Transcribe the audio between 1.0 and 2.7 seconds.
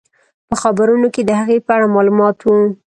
کې د هغې په اړه معلومات وو.